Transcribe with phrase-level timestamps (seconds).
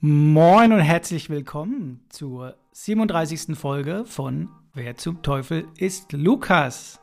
[0.00, 3.58] Moin und herzlich willkommen zur 37.
[3.58, 7.00] Folge von Wer zum Teufel ist Lukas?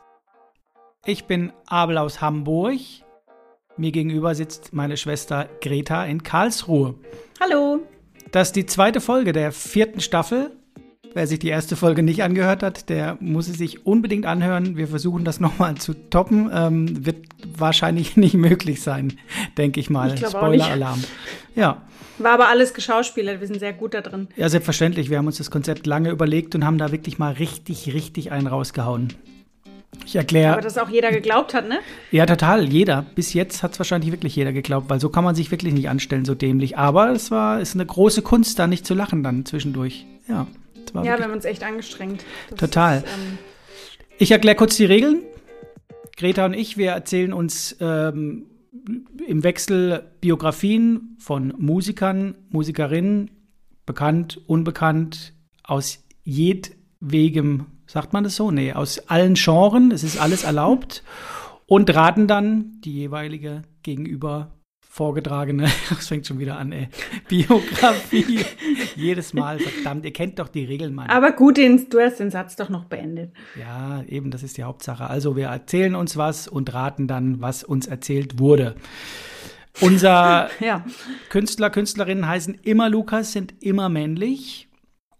[1.04, 2.80] Ich bin Abel aus Hamburg.
[3.76, 6.94] Mir gegenüber sitzt meine Schwester Greta in Karlsruhe.
[7.38, 7.80] Hallo.
[8.32, 10.52] Das ist die zweite Folge der vierten Staffel.
[11.12, 14.78] Wer sich die erste Folge nicht angehört hat, der muss es sich unbedingt anhören.
[14.78, 16.50] Wir versuchen das nochmal zu toppen.
[16.50, 17.26] Ähm, wird
[17.58, 19.18] wahrscheinlich nicht möglich sein,
[19.58, 20.16] denke ich mal.
[20.16, 21.04] Spoiler-Alarm.
[21.54, 21.82] Ja.
[22.18, 24.28] War aber alles geschauspielert, wir sind sehr gut da drin.
[24.36, 25.10] Ja, selbstverständlich.
[25.10, 28.46] Wir haben uns das Konzept lange überlegt und haben da wirklich mal richtig, richtig einen
[28.46, 29.12] rausgehauen.
[30.04, 30.52] Ich erkläre.
[30.52, 31.78] Aber dass auch jeder geglaubt hat, ne?
[32.10, 32.64] Ja, total.
[32.64, 33.06] Jeder.
[33.14, 35.88] Bis jetzt hat es wahrscheinlich wirklich jeder geglaubt, weil so kann man sich wirklich nicht
[35.88, 36.76] anstellen, so dämlich.
[36.76, 40.06] Aber es war, ist eine große Kunst, da nicht zu lachen dann zwischendurch.
[40.28, 40.46] Ja.
[40.94, 42.24] ja, wir haben uns echt angestrengt.
[42.50, 42.98] Das total.
[42.98, 43.38] Ist, ähm
[44.18, 45.22] ich erkläre kurz die Regeln.
[46.16, 48.46] Greta und ich, wir erzählen uns ähm,
[49.26, 53.30] im Wechsel Biografien von Musikern, Musikerinnen,
[53.84, 58.50] bekannt, unbekannt, aus jedwegem, sagt man das so?
[58.50, 61.02] Nee, aus allen Genren, es ist alles erlaubt
[61.66, 64.55] und raten dann die jeweilige gegenüber
[64.96, 66.88] vorgetragene, das fängt schon wieder an, ey,
[67.28, 68.46] Biografie.
[68.96, 71.10] Jedes Mal, verdammt, ihr kennt doch die Regeln, Mann.
[71.10, 73.30] Aber gut, du hast den Satz doch noch beendet.
[73.60, 75.10] Ja, eben, das ist die Hauptsache.
[75.10, 78.74] Also wir erzählen uns was und raten dann, was uns erzählt wurde.
[79.82, 80.82] Unser ja.
[81.28, 84.66] Künstler, Künstlerinnen heißen immer Lukas, sind immer männlich.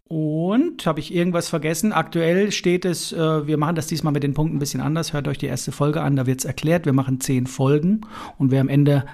[0.09, 1.93] Und habe ich irgendwas vergessen?
[1.93, 5.13] Aktuell steht es, äh, wir machen das diesmal mit den Punkten ein bisschen anders.
[5.13, 6.87] Hört euch die erste Folge an, da wird es erklärt.
[6.87, 8.03] Wir machen zehn Folgen
[8.39, 9.05] und wer am Ende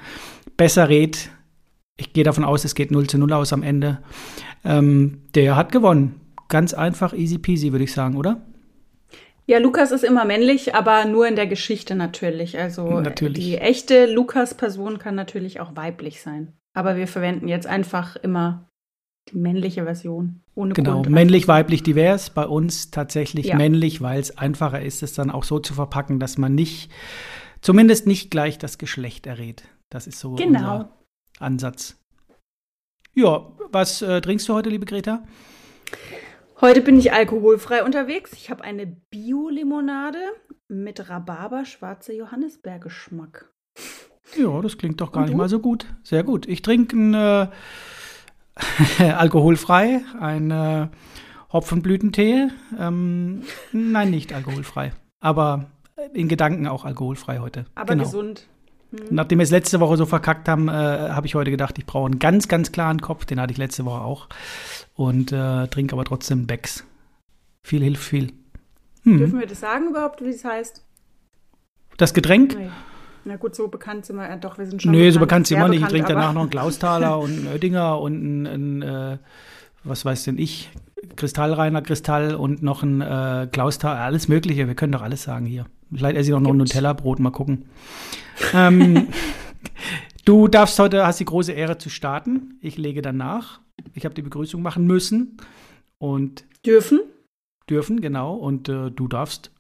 [0.63, 1.29] besser redet,
[1.97, 3.99] ich gehe davon aus, es geht 0 zu 0 aus am Ende,
[4.65, 6.21] ähm, der hat gewonnen.
[6.49, 8.43] Ganz einfach, easy peasy, würde ich sagen, oder?
[9.45, 12.61] Ja, Lukas ist immer männlich, aber nur in der Geschichte natürlich.
[12.61, 13.43] Also natürlich.
[13.43, 16.53] die echte Lukas-Person kann natürlich auch weiblich sein.
[16.75, 18.71] Aber wir verwenden jetzt einfach immer
[19.33, 20.43] die männliche Version.
[20.55, 22.31] Ohne genau, männlich, weiblich, divers.
[22.31, 23.57] Bei uns tatsächlich ja.
[23.57, 26.89] männlich, weil es einfacher ist, es dann auch so zu verpacken, dass man nicht,
[27.63, 29.65] zumindest nicht gleich das Geschlecht errät.
[29.93, 30.77] Das ist so genau.
[30.77, 30.89] unser
[31.39, 32.01] Ansatz.
[33.13, 35.23] Ja, was äh, trinkst du heute, liebe Greta?
[36.63, 38.33] Heute bin ich alkoholfrei unterwegs.
[38.33, 40.19] Ich habe eine Bio-Limonade
[40.69, 43.53] mit Rhabarber, schwarzer Johannisbeergeschmack.
[44.35, 45.85] Ja, das klingt doch gar nicht mal so gut.
[46.03, 46.49] Sehr gut.
[46.49, 47.49] Ich trinke ein äh,
[49.13, 50.89] alkoholfrei, ein äh,
[51.53, 52.49] Hopfenblütentee.
[52.79, 53.43] Ähm,
[53.73, 54.93] nein, nicht alkoholfrei.
[55.21, 55.67] Aber
[56.15, 57.67] in Gedanken auch alkoholfrei heute.
[57.75, 58.05] Aber genau.
[58.05, 58.49] gesund.
[58.93, 59.07] Hm.
[59.11, 62.07] Nachdem wir es letzte Woche so verkackt haben, äh, habe ich heute gedacht, ich brauche
[62.07, 63.25] einen ganz, ganz klaren Kopf.
[63.25, 64.29] Den hatte ich letzte Woche auch.
[64.95, 66.85] Und äh, trinke aber trotzdem Becks.
[67.63, 68.33] Viel hilft viel.
[69.05, 69.19] Hm.
[69.19, 70.85] Dürfen wir das sagen überhaupt, wie es heißt?
[71.97, 72.57] Das Getränk?
[72.57, 72.71] Nee.
[73.25, 74.91] Na gut, so bekannt sind wir ja doch, wir sind schon.
[74.91, 75.83] Nee, bekannt, so bekannt sind wir nicht.
[75.83, 79.19] Ich trinke danach noch einen Klausthaler und einen Oettinger und einen, einen äh,
[79.85, 80.71] was weiß denn ich,
[81.17, 84.67] Kristallreiner Kristall und noch ein äh, Klausthaler, alles Mögliche.
[84.67, 85.67] Wir können doch alles sagen hier.
[85.95, 87.67] Vielleicht esse ich auch noch ein Nutella-Brot, mal gucken.
[88.55, 89.09] ähm,
[90.25, 92.59] du darfst heute, hast die große Ehre zu starten.
[92.61, 93.61] Ich lege danach.
[93.95, 95.37] Ich habe die Begrüßung machen müssen
[95.99, 97.01] und dürfen.
[97.69, 98.35] Dürfen, genau.
[98.35, 99.53] Und äh, du darfst,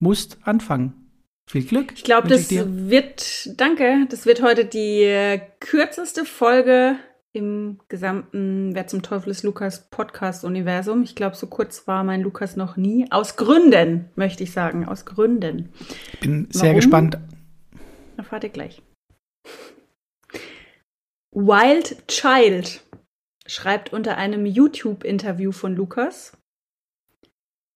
[0.00, 1.06] musst anfangen.
[1.48, 1.92] Viel Glück.
[1.94, 6.96] Ich glaube, das ich wird, danke, das wird heute die äh, kürzeste Folge
[7.36, 11.02] im gesamten Wer zum Teufel ist Lukas Podcast-Universum.
[11.02, 13.06] Ich glaube, so kurz war mein Lukas noch nie.
[13.12, 14.86] Aus Gründen, möchte ich sagen.
[14.86, 15.68] Aus Gründen.
[16.14, 16.76] Ich bin sehr Warum?
[16.76, 17.18] gespannt.
[18.16, 18.82] Erfahrt ihr gleich.
[21.30, 22.82] Wild Child
[23.46, 26.36] schreibt unter einem YouTube-Interview von Lukas.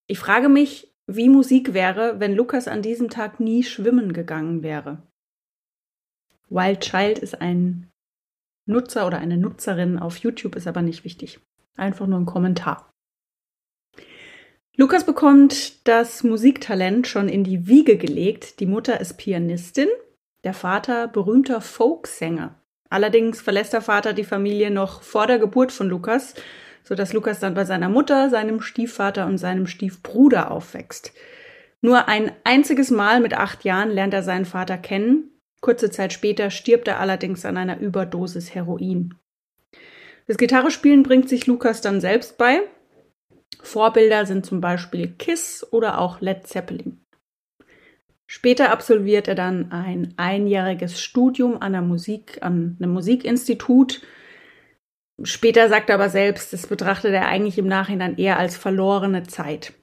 [0.07, 5.03] Ich frage mich, wie Musik wäre, wenn Lukas an diesem Tag nie schwimmen gegangen wäre.
[6.49, 7.90] Wild Child ist ein
[8.67, 11.41] Nutzer oder eine Nutzerin auf YouTube, ist aber nicht wichtig.
[11.77, 12.91] Einfach nur ein Kommentar.
[14.77, 18.61] Lukas bekommt das Musiktalent schon in die Wiege gelegt.
[18.61, 19.89] Die Mutter ist Pianistin,
[20.45, 22.55] der Vater berühmter Folksänger.
[22.89, 26.35] Allerdings verlässt der Vater die Familie noch vor der Geburt von Lukas
[26.85, 31.13] sodass Lukas dann bei seiner Mutter, seinem Stiefvater und seinem Stiefbruder aufwächst.
[31.81, 35.31] Nur ein einziges Mal mit acht Jahren lernt er seinen Vater kennen.
[35.61, 39.15] Kurze Zeit später stirbt er allerdings an einer Überdosis Heroin.
[40.27, 42.61] Das Gitarrespielen bringt sich Lukas dann selbst bei.
[43.63, 47.05] Vorbilder sind zum Beispiel Kiss oder auch Led Zeppelin.
[48.27, 54.03] Später absolviert er dann ein einjähriges Studium an, einer Musik, an einem Musikinstitut
[55.23, 59.75] Später sagt er aber selbst, das betrachtet er eigentlich im Nachhinein eher als verlorene Zeit.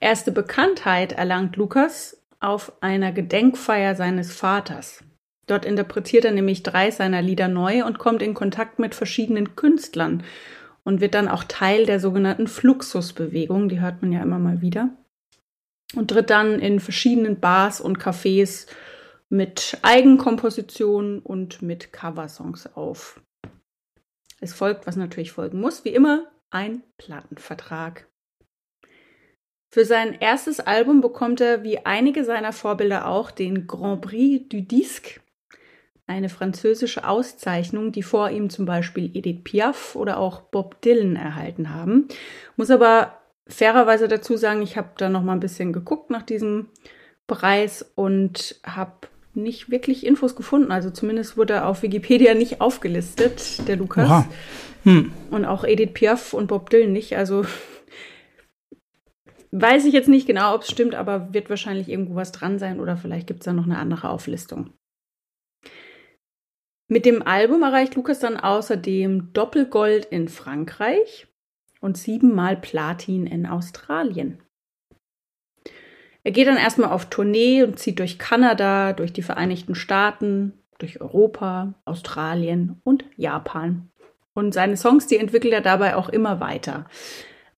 [0.00, 5.04] Erste Bekanntheit erlangt Lukas auf einer Gedenkfeier seines Vaters.
[5.46, 10.22] Dort interpretiert er nämlich drei seiner Lieder neu und kommt in Kontakt mit verschiedenen Künstlern
[10.84, 14.90] und wird dann auch Teil der sogenannten Fluxusbewegung, die hört man ja immer mal wieder.
[15.94, 18.66] Und tritt dann in verschiedenen Bars und Cafés
[19.28, 23.20] mit Eigenkompositionen und mit Coversongs auf.
[24.40, 28.08] Es folgt, was natürlich folgen muss, wie immer, ein Plattenvertrag.
[29.72, 34.60] Für sein erstes Album bekommt er wie einige seiner Vorbilder auch den Grand Prix du
[34.60, 35.20] Disque,
[36.06, 41.74] eine französische Auszeichnung, die vor ihm zum Beispiel Edith Piaf oder auch Bob Dylan erhalten
[41.74, 42.06] haben.
[42.56, 43.16] Muss aber
[43.46, 46.66] fairerweise dazu sagen, ich habe da noch mal ein bisschen geguckt nach diesem
[47.26, 50.70] Preis und habe nicht wirklich Infos gefunden.
[50.70, 54.26] Also zumindest wurde er auf Wikipedia nicht aufgelistet, der Lukas.
[54.84, 55.12] Hm.
[55.30, 57.16] Und auch Edith Piaf und Bob Dylan nicht.
[57.16, 57.46] Also
[59.54, 62.80] Weiß ich jetzt nicht genau, ob es stimmt, aber wird wahrscheinlich irgendwo was dran sein
[62.80, 64.72] oder vielleicht gibt es da noch eine andere Auflistung.
[66.88, 71.26] Mit dem Album erreicht Lukas dann außerdem Doppelgold in Frankreich
[71.80, 74.42] und siebenmal Platin in Australien.
[76.24, 81.00] Er geht dann erstmal auf Tournee und zieht durch Kanada, durch die Vereinigten Staaten, durch
[81.00, 83.90] Europa, Australien und Japan.
[84.34, 86.86] Und seine Songs, die entwickelt er dabei auch immer weiter.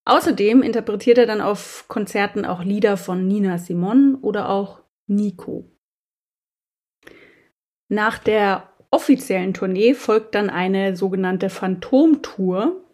[0.05, 5.71] Außerdem interpretiert er dann auf Konzerten auch Lieder von Nina Simon oder auch Nico.
[7.89, 12.85] Nach der offiziellen Tournee folgt dann eine sogenannte Phantomtour,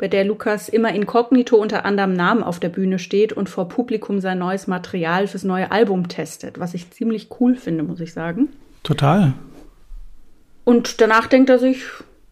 [0.00, 4.20] bei der Lukas immer inkognito unter anderem Namen auf der Bühne steht und vor Publikum
[4.20, 8.48] sein neues Material fürs neue Album testet, was ich ziemlich cool finde, muss ich sagen.
[8.82, 9.34] Total.
[10.64, 11.82] Und danach denkt er sich,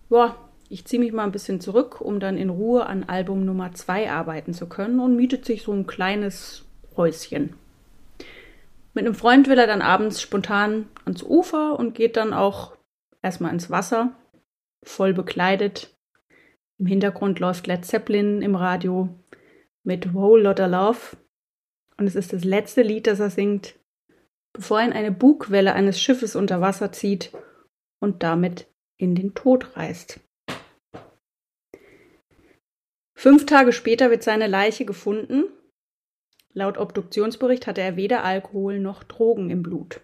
[0.08, 0.34] ja,
[0.68, 4.10] ich ziehe mich mal ein bisschen zurück, um dann in Ruhe an Album Nummer 2
[4.10, 6.66] arbeiten zu können und mietet sich so ein kleines
[6.96, 7.54] Häuschen.
[8.94, 12.76] Mit einem Freund will er dann abends spontan ans Ufer und geht dann auch
[13.22, 14.12] erstmal ins Wasser,
[14.82, 15.96] voll bekleidet.
[16.78, 19.08] Im Hintergrund läuft Led Zeppelin im Radio
[19.84, 21.16] mit Whole Lotta Love.
[21.96, 23.74] Und es ist das letzte Lied, das er singt,
[24.52, 27.32] bevor in eine Bugwelle eines Schiffes unter Wasser zieht
[28.00, 30.20] und damit in den Tod reist.
[33.18, 35.46] Fünf Tage später wird seine Leiche gefunden.
[36.52, 40.00] Laut Obduktionsbericht hatte er weder Alkohol noch Drogen im Blut.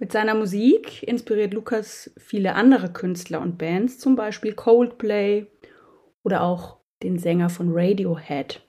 [0.00, 5.48] Mit seiner Musik inspiriert Lukas viele andere Künstler und Bands, zum Beispiel Coldplay
[6.22, 8.64] oder auch den Sänger von Radiohead.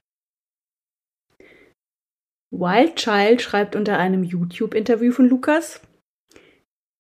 [2.50, 5.82] Wild Child schreibt unter einem YouTube-Interview von Lukas,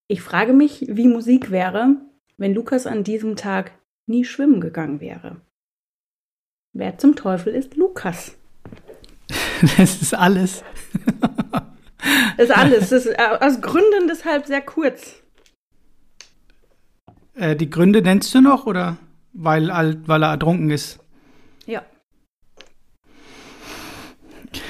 [0.07, 1.95] ich frage mich, wie Musik wäre,
[2.37, 3.78] wenn Lukas an diesem Tag
[4.09, 5.37] nie schwimmen gegangen wäre.
[6.73, 8.35] Wer zum Teufel ist Lukas?
[9.77, 10.63] Das ist alles.
[12.37, 12.89] Das ist alles.
[12.89, 15.21] Das ist äh, aus Gründen deshalb sehr kurz.
[17.35, 18.97] Äh, die Gründe nennst du noch oder
[19.33, 19.67] weil,
[20.07, 20.99] weil er ertrunken ist?
[21.65, 21.83] Ja.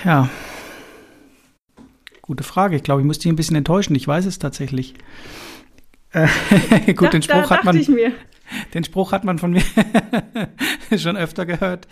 [0.04, 0.30] Ja.
[2.24, 2.76] Gute Frage.
[2.76, 3.96] Ich glaube, ich muss dich ein bisschen enttäuschen.
[3.96, 4.96] Ich weiß es tatsächlich.
[6.12, 6.28] Äh,
[6.94, 7.78] gut, da, den Spruch hat man.
[7.78, 8.12] Ich mir.
[8.74, 9.64] Den Spruch hat man von mir
[10.98, 11.88] schon öfter gehört.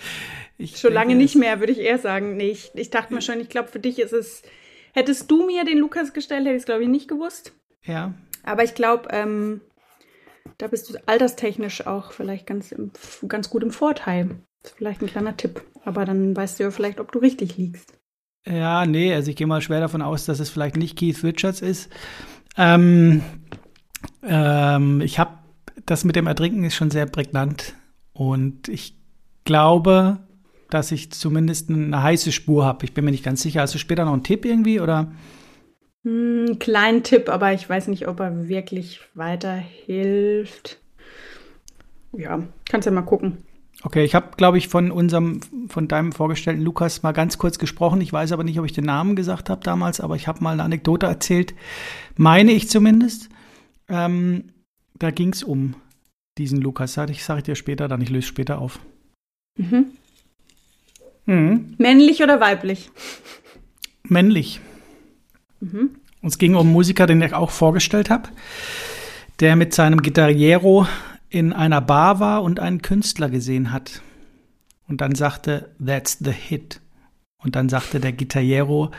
[0.57, 2.37] Ich schon lange nicht mehr, würde ich eher sagen.
[2.37, 4.41] Nee, ich, ich dachte mir schon, ich glaube, für dich ist es.
[4.93, 7.53] Hättest du mir den Lukas gestellt, hätte ich es, glaube ich, nicht gewusst.
[7.83, 8.13] Ja.
[8.43, 9.61] Aber ich glaube, ähm,
[10.57, 12.91] da bist du alterstechnisch auch vielleicht ganz, im,
[13.27, 14.29] ganz gut im Vorteil.
[14.63, 15.61] Das ist vielleicht ein kleiner Tipp.
[15.85, 17.93] Aber dann weißt du ja vielleicht, ob du richtig liegst.
[18.47, 21.61] Ja, nee, also ich gehe mal schwer davon aus, dass es vielleicht nicht Keith Richards
[21.61, 21.91] ist.
[22.55, 23.21] Ähm,
[24.23, 25.37] ähm, ich habe
[25.85, 27.75] das mit dem Ertrinken ist schon sehr prägnant.
[28.13, 28.95] Und ich
[29.45, 30.19] glaube,
[30.69, 32.85] dass ich zumindest eine heiße Spur habe.
[32.85, 33.61] Ich bin mir nicht ganz sicher.
[33.61, 35.11] Hast du später noch einen Tipp irgendwie oder?
[36.03, 40.79] Einen hm, kleinen Tipp, aber ich weiß nicht, ob er wirklich weiterhilft.
[42.13, 43.39] Ja, kannst ja mal gucken.
[43.83, 48.01] Okay, ich habe, glaube ich, von unserem, von deinem vorgestellten Lukas mal ganz kurz gesprochen.
[48.01, 50.53] Ich weiß aber nicht, ob ich den Namen gesagt habe damals, aber ich habe mal
[50.53, 51.53] eine Anekdote erzählt,
[52.15, 53.29] meine ich zumindest.
[53.87, 54.45] Ähm,
[54.99, 55.75] da ging es um
[56.37, 56.97] diesen Lukas.
[57.09, 58.79] Ich sage dir später dann, ich löse später auf.
[59.57, 59.87] Mhm.
[61.25, 61.75] Mhm.
[61.77, 62.89] Männlich oder weiblich?
[64.03, 64.61] Männlich.
[65.59, 65.97] Mhm.
[66.21, 68.29] Und es ging um einen Musiker, den ich auch vorgestellt habe,
[69.39, 70.87] der mit seinem Gitarriero
[71.29, 74.01] in einer Bar war und einen Künstler gesehen hat.
[74.87, 76.79] Und dann sagte, that's the hit.
[77.43, 78.91] Und dann sagte der Gitarriero,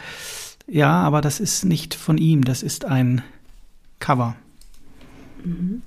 [0.67, 3.23] ja, aber das ist nicht von ihm, das ist ein
[3.99, 4.37] Cover.
[5.45, 5.83] Mhm.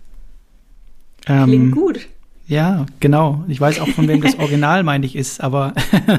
[1.28, 2.08] Ähm, Klingt gut.
[2.48, 3.46] Ja, genau.
[3.48, 5.42] Ich weiß auch, von wem das Original, meine ich, ist.
[5.42, 5.74] Aber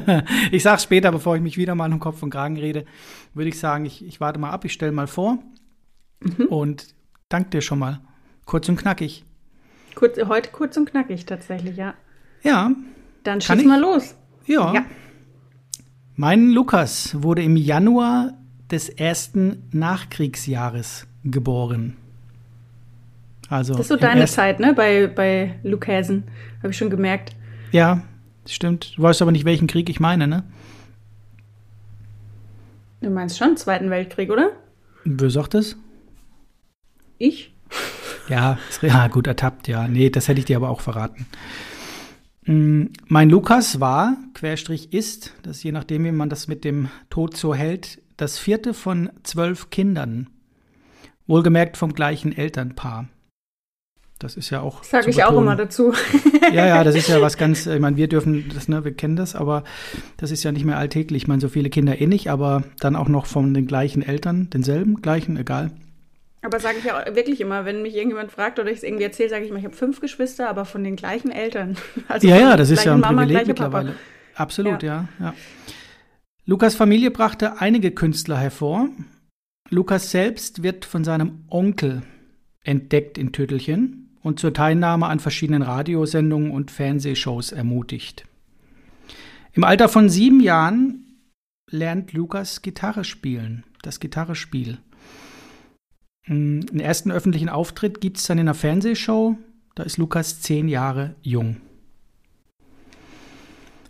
[0.51, 2.87] ich sage später, bevor ich mich wieder mal um Kopf und Kragen rede,
[3.35, 5.39] würde ich sagen, ich, ich warte mal ab, ich stelle mal vor.
[6.21, 6.47] Mhm.
[6.47, 6.95] Und
[7.29, 8.01] dank dir schon mal.
[8.47, 9.25] Kurz und knackig.
[9.95, 11.95] Kurz, heute kurz und knackig tatsächlich, ja.
[12.43, 12.71] Ja.
[13.25, 14.15] Dann schieß mal los.
[14.47, 14.73] Ja.
[14.73, 14.85] ja.
[16.15, 18.39] Mein Lukas wurde im Januar
[18.71, 21.97] des ersten Nachkriegsjahres geboren.
[23.53, 24.73] Also das ist so deine Zeit, ne?
[24.73, 26.25] Bei, bei Lukäsen,
[26.61, 27.37] habe ich schon gemerkt.
[27.71, 28.01] Ja,
[28.47, 28.97] stimmt.
[28.97, 30.43] Du weißt aber nicht, welchen Krieg ich meine, ne?
[33.03, 34.53] Du meinst schon Zweiten Weltkrieg, oder?
[35.05, 35.77] Wer sagt das?
[37.19, 37.53] Ich?
[38.27, 39.87] Ja, ja, gut ertappt, ja.
[39.87, 41.27] Nee, das hätte ich dir aber auch verraten.
[42.47, 47.37] Mm, mein Lukas war, Querstrich ist, das je nachdem, wie man das mit dem Tod
[47.37, 50.31] so hält, das vierte von zwölf Kindern.
[51.27, 53.09] Wohlgemerkt vom gleichen Elternpaar.
[54.23, 54.85] Das ist ja auch.
[54.85, 55.37] Sage ich betonen.
[55.37, 55.93] auch immer dazu.
[56.53, 59.17] ja, ja, das ist ja was ganz, ich meine, wir dürfen das, ne, wir kennen
[59.17, 59.65] das, aber
[60.17, 61.23] das ist ja nicht mehr alltäglich.
[61.23, 64.49] Ich meine, so viele Kinder eh nicht, aber dann auch noch von den gleichen Eltern,
[64.51, 65.73] denselben, gleichen, egal.
[66.43, 69.29] Aber sage ich ja wirklich immer, wenn mich irgendjemand fragt oder ich es irgendwie erzähle,
[69.29, 71.77] sage ich immer, ich habe fünf Geschwister, aber von den gleichen Eltern.
[72.09, 73.91] Also ja, ja, das ist ja ein Mama, Privileg mittlerweile.
[73.91, 74.43] Papa.
[74.43, 75.09] Absolut, ja.
[75.19, 75.35] ja, ja.
[76.45, 78.89] Lukas Familie brachte einige Künstler hervor.
[79.71, 82.03] Lukas selbst wird von seinem Onkel
[82.65, 88.27] entdeckt in Tüttelchen und zur Teilnahme an verschiedenen Radiosendungen und Fernsehshows ermutigt.
[89.53, 91.19] Im Alter von sieben Jahren
[91.71, 94.79] lernt Lukas Gitarre spielen, das Gitarrespiel.
[96.27, 99.37] Den ersten öffentlichen Auftritt gibt es dann in einer Fernsehshow,
[99.75, 101.57] da ist Lukas zehn Jahre jung.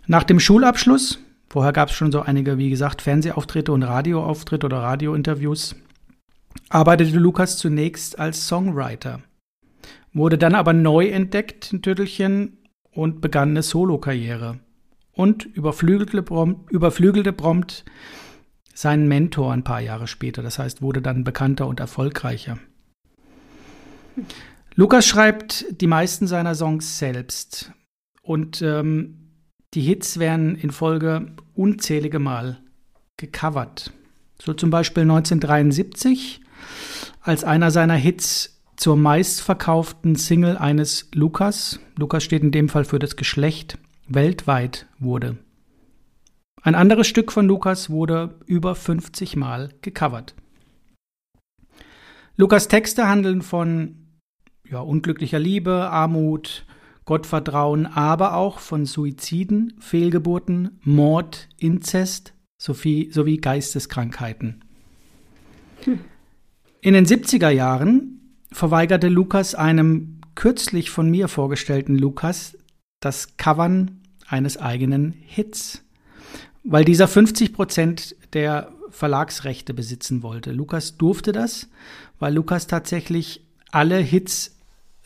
[0.07, 4.79] Nach dem Schulabschluss, vorher gab es schon so einige, wie gesagt, Fernsehauftritte und Radioauftritte oder
[4.79, 5.75] Radiointerviews,
[6.69, 9.21] arbeitete Lukas zunächst als Songwriter–
[10.13, 12.57] wurde dann aber neu entdeckt in Tüttelchen
[12.91, 14.59] und begann eine Solokarriere
[15.13, 17.85] und überflügelte prompt, überflügelte prompt
[18.73, 20.41] seinen Mentor ein paar Jahre später.
[20.41, 22.57] Das heißt, wurde dann bekannter und erfolgreicher.
[24.75, 27.71] Lukas schreibt die meisten seiner Songs selbst
[28.21, 29.31] und ähm,
[29.73, 32.59] die Hits werden in Folge unzählige Mal
[33.17, 33.91] gecovert.
[34.41, 36.41] So zum Beispiel 1973,
[37.21, 38.52] als einer seiner Hits
[38.83, 43.77] zur meistverkauften Single eines Lukas, Lukas steht in dem Fall für das Geschlecht,
[44.09, 45.37] weltweit wurde.
[46.61, 50.35] Ein anderes Stück von Lukas wurde über 50 Mal gecovert.
[52.35, 53.95] Lukas Texte handeln von
[54.69, 56.65] ja, unglücklicher Liebe, Armut,
[57.05, 64.65] Gottvertrauen, aber auch von Suiziden, Fehlgeburten, Mord, Inzest sowie, sowie Geisteskrankheiten.
[65.85, 65.99] Hm.
[66.81, 68.19] In den 70er Jahren
[68.53, 72.57] verweigerte Lukas einem kürzlich von mir vorgestellten Lukas
[72.99, 75.83] das Covern eines eigenen Hits,
[76.63, 80.51] weil dieser 50 Prozent der Verlagsrechte besitzen wollte.
[80.51, 81.69] Lukas durfte das,
[82.19, 84.59] weil Lukas tatsächlich alle Hits,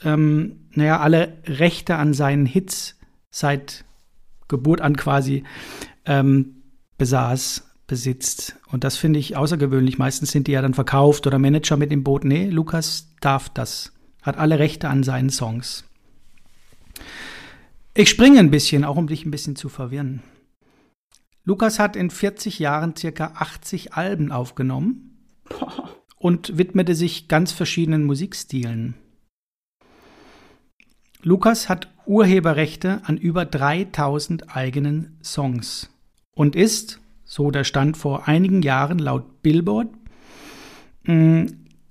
[0.03, 2.99] ähm, naja, alle Rechte an seinen Hits
[3.31, 3.85] seit
[4.47, 5.43] Geburt an quasi
[6.05, 6.63] ähm,
[6.97, 8.57] besaß, besitzt.
[8.69, 9.97] Und das finde ich außergewöhnlich.
[9.97, 12.25] Meistens sind die ja dann verkauft oder Manager mit im Boot.
[12.25, 13.93] Nee, Lukas darf das.
[14.21, 15.85] Hat alle Rechte an seinen Songs.
[17.93, 20.21] Ich springe ein bisschen, auch um dich ein bisschen zu verwirren.
[21.45, 25.17] Lukas hat in 40 Jahren circa 80 Alben aufgenommen
[26.17, 28.95] und widmete sich ganz verschiedenen Musikstilen.
[31.23, 35.89] Lukas hat Urheberrechte an über 3000 eigenen Songs
[36.35, 39.89] und ist, so der Stand vor einigen Jahren laut Billboard,
[41.03, 41.45] mm,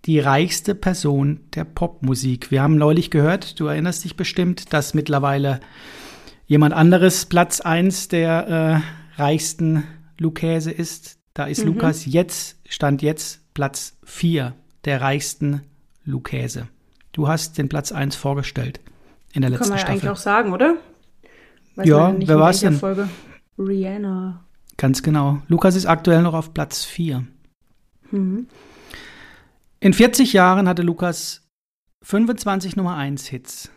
[0.07, 2.51] die reichste Person der Popmusik.
[2.51, 5.61] Wir haben neulich gehört, du erinnerst dich bestimmt, dass mittlerweile
[6.47, 8.83] jemand anderes Platz 1 der
[9.17, 9.85] äh, reichsten
[10.19, 11.19] Lukäse ist.
[11.35, 11.75] Da ist mhm.
[11.75, 15.63] Lukas jetzt, Stand jetzt, Platz 4 der reichsten
[16.05, 16.69] Lukäse.
[17.13, 18.81] Du hast den Platz 1 vorgestellt
[19.33, 19.81] in der letzten Staffel.
[19.81, 20.77] Kann man ja eigentlich auch sagen, oder?
[21.75, 22.75] Weiß ja, wer war es denn?
[22.75, 23.09] Folge.
[23.59, 24.46] Rihanna.
[24.77, 25.41] Ganz genau.
[25.49, 27.27] Lukas ist aktuell noch auf Platz 4.
[28.11, 28.47] Mhm.
[29.81, 31.47] In 40 Jahren hatte Lukas
[32.03, 33.71] 25 Nummer 1 Hits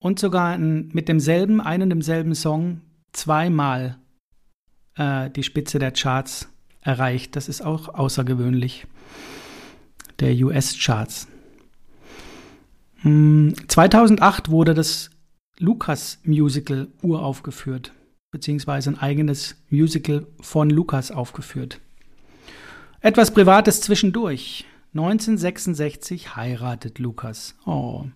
[0.00, 2.82] und sogar in, mit demselben, einen demselben Song
[3.12, 3.98] zweimal
[4.96, 6.48] äh, die Spitze der Charts
[6.82, 7.36] erreicht.
[7.36, 8.86] Das ist auch außergewöhnlich.
[10.20, 11.28] Der US-Charts.
[13.00, 15.10] Hm, 2008 wurde das
[15.58, 17.92] Lukas-Musical uraufgeführt
[18.30, 21.80] beziehungsweise ein eigenes Musical von Lukas aufgeführt.
[23.00, 24.66] Etwas Privates zwischendurch.
[24.94, 27.56] 1966 heiratet Lukas.
[27.64, 28.06] Oh.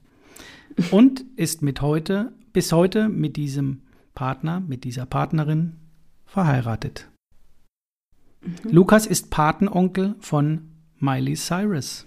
[0.91, 3.83] Und ist mit heute, bis heute mit diesem
[4.15, 5.77] Partner, mit dieser Partnerin
[6.27, 7.09] verheiratet.
[8.41, 8.71] Mhm.
[8.71, 12.07] Lukas ist Patenonkel von Miley Cyrus.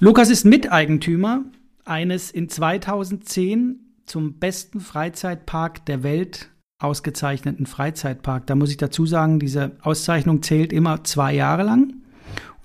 [0.00, 1.44] Lukas ist Miteigentümer
[1.84, 6.50] eines in 2010 zum besten Freizeitpark der Welt
[6.80, 8.46] ausgezeichneten Freizeitpark.
[8.46, 11.94] Da muss ich dazu sagen, diese Auszeichnung zählt immer zwei Jahre lang.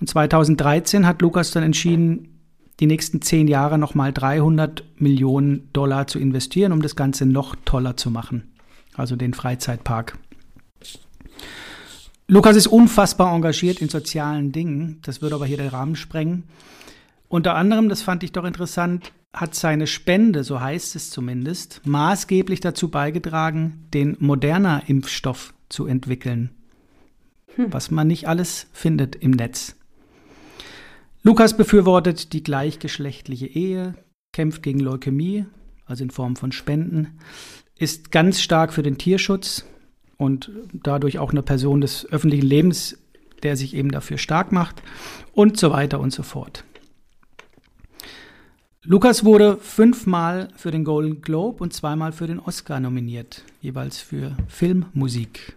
[0.00, 2.34] Und 2013 hat Lukas dann entschieden,
[2.80, 7.96] die nächsten zehn Jahre nochmal 300 Millionen Dollar zu investieren, um das Ganze noch toller
[7.96, 8.52] zu machen.
[8.94, 10.18] Also den Freizeitpark.
[12.26, 15.00] Lukas ist unfassbar engagiert in sozialen Dingen.
[15.02, 16.44] Das würde aber hier den Rahmen sprengen.
[17.28, 22.60] Unter anderem, das fand ich doch interessant, hat seine Spende, so heißt es zumindest, maßgeblich
[22.60, 26.50] dazu beigetragen, den moderner Impfstoff zu entwickeln.
[27.56, 27.72] Hm.
[27.72, 29.76] Was man nicht alles findet im Netz.
[31.22, 33.94] Lukas befürwortet die gleichgeschlechtliche Ehe,
[34.32, 35.46] kämpft gegen Leukämie,
[35.86, 37.18] also in Form von Spenden,
[37.76, 39.64] ist ganz stark für den Tierschutz
[40.16, 42.98] und dadurch auch eine Person des öffentlichen Lebens,
[43.42, 44.82] der sich eben dafür stark macht
[45.32, 46.64] und so weiter und so fort.
[48.86, 54.36] Lukas wurde fünfmal für den Golden Globe und zweimal für den Oscar nominiert, jeweils für
[54.46, 55.56] Filmmusik.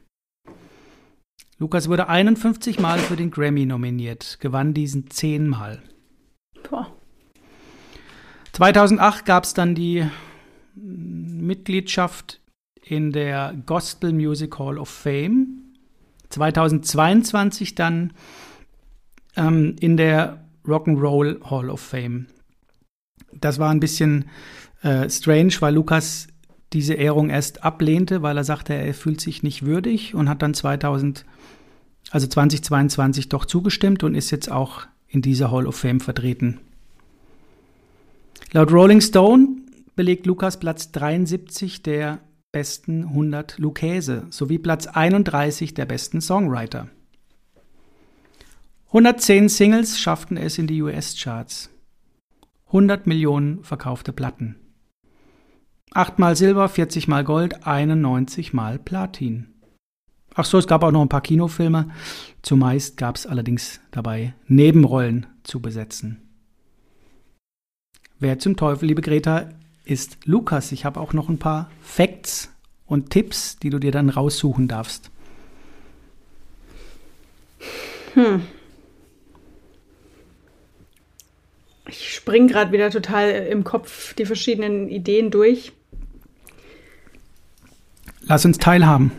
[1.60, 5.82] Lukas wurde 51 Mal für den Grammy nominiert, gewann diesen zehnmal.
[6.70, 6.90] Boah.
[8.54, 10.10] 2008 gab es dann die
[10.76, 12.40] Mitgliedschaft
[12.82, 15.74] in der Gospel Music Hall of Fame.
[16.30, 18.14] 2022 dann
[19.36, 22.28] ähm, in der Rock'n'Roll Hall of Fame.
[23.42, 24.26] Das war ein bisschen
[24.82, 26.28] äh, strange, weil Lukas
[26.74, 30.54] diese Ehrung erst ablehnte, weil er sagte, er fühlt sich nicht würdig und hat dann
[30.54, 31.26] 2000,
[32.12, 36.60] also 2022 doch zugestimmt und ist jetzt auch in dieser Hall of Fame vertreten.
[38.52, 39.48] Laut Rolling Stone
[39.96, 42.20] belegt Lukas Platz 73 der
[42.52, 46.90] besten 100 Lucchese sowie Platz 31 der besten Songwriter.
[48.88, 51.70] 110 Singles schafften es in die US-Charts.
[52.68, 54.56] 100 Millionen verkaufte Platten.
[55.92, 59.54] 8 mal Silber, 40 mal Gold, 91 mal Platin.
[60.36, 61.90] Ach so, es gab auch noch ein paar Kinofilme.
[62.42, 66.22] Zumeist gab es allerdings dabei Nebenrollen zu besetzen.
[68.20, 69.50] Wer zum Teufel, liebe Greta,
[69.86, 70.72] ist Lukas?
[70.72, 72.54] Ich habe auch noch ein paar Facts
[72.86, 75.10] und Tipps, die du dir dann raussuchen darfst.
[78.14, 78.42] Hm.
[81.88, 85.72] Ich springe gerade wieder total im Kopf die verschiedenen Ideen durch.
[88.22, 89.12] Lass uns teilhaben.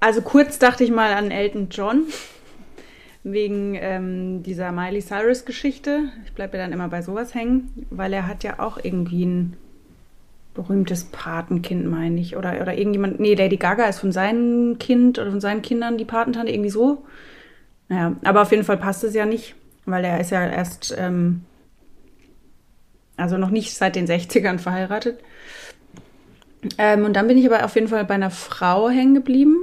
[0.00, 2.04] Also kurz dachte ich mal an Elton John
[3.22, 6.08] wegen ähm, dieser Miley Cyrus-Geschichte.
[6.24, 9.56] Ich bleibe ja dann immer bei sowas hängen, weil er hat ja auch irgendwie ein
[10.54, 12.36] berühmtes Patenkind, meine ich.
[12.36, 13.20] Oder, oder irgendjemand.
[13.20, 17.04] Nee, Lady Gaga ist von seinem Kind oder von seinen Kindern die Patentante, irgendwie so.
[17.88, 21.44] Naja, aber auf jeden Fall passt es ja nicht weil er ist ja erst, ähm,
[23.16, 25.20] also noch nicht seit den 60ern verheiratet.
[26.78, 29.56] Ähm, und dann bin ich aber auf jeden Fall bei einer Frau hängen geblieben.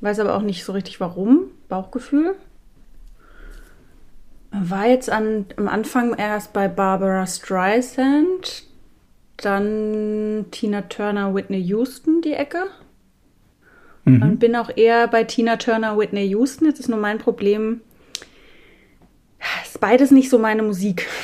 [0.00, 1.46] Weiß aber auch nicht so richtig warum.
[1.68, 2.34] Bauchgefühl.
[4.50, 8.64] War jetzt an, am Anfang erst bei Barbara Streisand,
[9.36, 12.66] dann Tina Turner, Whitney Houston die Ecke.
[14.04, 14.22] Mhm.
[14.22, 16.66] Und bin auch eher bei Tina Turner, Whitney Houston.
[16.66, 17.80] Jetzt ist nur mein Problem,
[19.64, 21.08] ist beides nicht so meine Musik.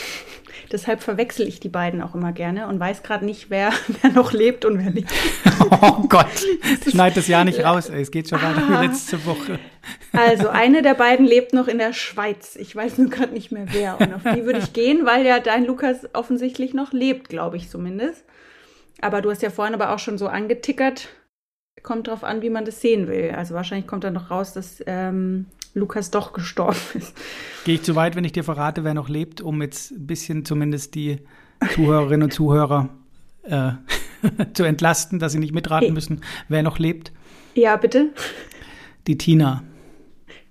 [0.73, 4.33] Deshalb verwechsel ich die beiden auch immer gerne und weiß gerade nicht, wer, wer noch
[4.33, 5.09] lebt und wer nicht.
[5.83, 6.27] oh Gott,
[6.89, 7.89] schneid das ja nicht raus.
[7.89, 8.01] Ey.
[8.01, 9.59] Es geht schon weiter wie letzte Woche.
[10.13, 12.55] Also eine der beiden lebt noch in der Schweiz.
[12.55, 14.01] Ich weiß nur gerade nicht mehr wer.
[14.01, 17.69] Und auf die würde ich gehen, weil ja dein Lukas offensichtlich noch lebt, glaube ich
[17.69, 18.25] zumindest.
[19.01, 21.09] Aber du hast ja vorhin aber auch schon so angetickert.
[21.83, 23.33] Kommt drauf an, wie man das sehen will.
[23.37, 27.17] Also wahrscheinlich kommt dann noch raus, dass ähm, Lukas doch gestorben ist.
[27.65, 30.45] Gehe ich zu weit, wenn ich dir verrate, wer noch lebt, um jetzt ein bisschen
[30.45, 31.19] zumindest die
[31.75, 32.89] Zuhörerinnen und Zuhörer
[33.43, 33.73] äh,
[34.55, 37.13] zu entlasten, dass sie nicht mitraten müssen, wer noch lebt?
[37.55, 38.11] Ja, bitte.
[39.07, 39.63] Die Tina.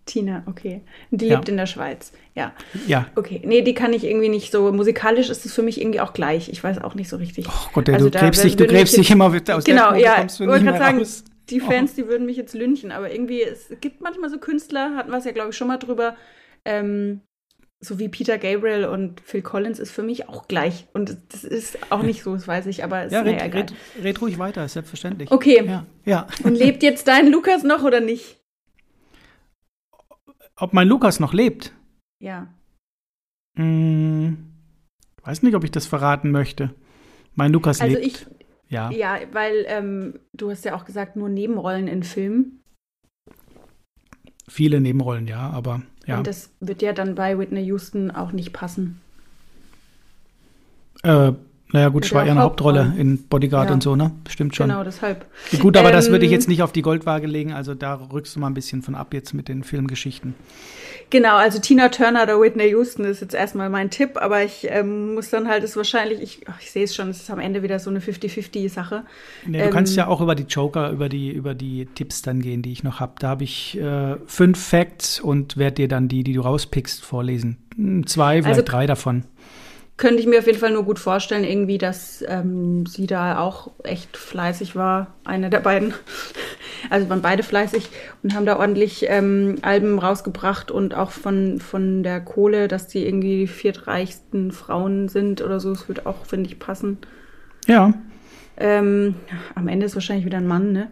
[0.06, 0.82] Tina, okay.
[1.12, 1.36] Die ja.
[1.36, 2.12] lebt in der Schweiz.
[2.34, 2.54] Ja.
[2.88, 3.06] Ja.
[3.16, 3.42] Okay.
[3.46, 4.72] Nee, die kann ich irgendwie nicht so.
[4.72, 6.50] Musikalisch ist es für mich irgendwie auch gleich.
[6.50, 7.48] Ich weiß auch nicht so richtig.
[7.48, 10.26] Oh Gott, ey, also du gräbst dich, du gräbst dich immer aus Genau, ja.
[10.26, 11.60] Ich wollte gerade sagen, raus die.
[11.60, 11.96] Fans, oh.
[11.98, 15.26] die würden mich jetzt lynchen, aber irgendwie, es gibt manchmal so Künstler, hatten wir es
[15.26, 16.16] ja, glaube ich, schon mal drüber,
[16.66, 17.22] ähm,
[17.82, 20.88] so wie Peter Gabriel und Phil Collins ist für mich auch gleich.
[20.94, 23.54] Und das ist auch nicht so, das weiß ich, aber es ja, ist red, naja,
[23.54, 25.32] red, red, ruhig weiter, ist selbstverständlich.
[25.32, 25.64] Okay.
[25.66, 26.28] Ja, ja.
[26.44, 28.42] Und lebt jetzt dein Lukas noch oder nicht?
[30.58, 31.74] Ob mein Lukas noch lebt?
[32.22, 32.54] Ja.
[33.58, 34.54] Hm,
[35.24, 36.76] weiß nicht, ob ich das verraten möchte.
[37.36, 38.06] Mein Lukas also lebt.
[38.06, 38.39] Ich,
[38.70, 38.92] ja.
[38.92, 42.64] Ja, weil ähm, du hast ja auch gesagt, nur Nebenrollen in Filmen.
[44.48, 46.18] Viele Nebenrollen, ja, aber Ja.
[46.18, 49.02] Und das wird ja dann bei Whitney Houston auch nicht passen.
[51.04, 51.34] Äh,
[51.72, 53.74] naja, gut, ich war ja eine Hauptrolle in Bodyguard ja.
[53.76, 54.12] und so, ne?
[54.28, 54.70] Stimmt schon.
[54.70, 55.28] Genau, deshalb.
[55.60, 58.36] Gut, aber ähm, das würde ich jetzt nicht auf die Goldwaage legen, also da rückst
[58.36, 60.34] du mal ein bisschen von ab jetzt mit den Filmgeschichten.
[61.12, 65.14] Genau, also Tina Turner oder Whitney Houston ist jetzt erstmal mein Tipp, aber ich ähm,
[65.14, 67.62] muss dann halt, ist wahrscheinlich, ich, oh, ich sehe es schon, es ist am Ende
[67.62, 69.04] wieder so eine 50-50-Sache.
[69.46, 72.42] Nee, du ähm, kannst ja auch über die Joker, über die, über die Tipps dann
[72.42, 73.14] gehen, die ich noch habe.
[73.20, 77.58] Da habe ich äh, fünf Facts und werde dir dann die, die du rauspickst, vorlesen.
[77.76, 79.24] Hm, zwei, vielleicht also, drei davon
[80.00, 83.70] könnte ich mir auf jeden Fall nur gut vorstellen, irgendwie, dass ähm, sie da auch
[83.84, 85.94] echt fleißig war, eine der beiden.
[86.90, 87.90] Also waren beide fleißig
[88.24, 93.06] und haben da ordentlich ähm, Alben rausgebracht und auch von, von der Kohle, dass die
[93.06, 95.74] irgendwie die viertreichsten Frauen sind oder so.
[95.74, 96.98] Das würde auch, finde ich, passen.
[97.68, 97.94] Ja.
[98.56, 99.16] Ähm,
[99.56, 100.92] am Ende ist wahrscheinlich wieder ein Mann, ne?